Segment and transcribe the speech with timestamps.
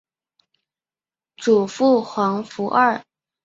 [1.37, 3.03] 祖父黄福二。